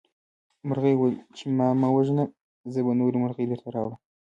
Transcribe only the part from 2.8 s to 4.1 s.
به نورې مرغۍ درته راوړم.